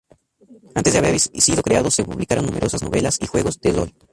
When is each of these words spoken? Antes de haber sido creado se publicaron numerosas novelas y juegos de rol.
Antes 0.73 0.93
de 0.93 0.97
haber 0.97 1.19
sido 1.19 1.61
creado 1.61 1.91
se 1.91 2.03
publicaron 2.03 2.47
numerosas 2.47 2.81
novelas 2.81 3.19
y 3.21 3.27
juegos 3.27 3.61
de 3.61 3.71
rol. 3.71 3.93